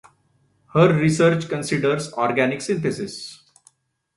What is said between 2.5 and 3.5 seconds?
synthesis.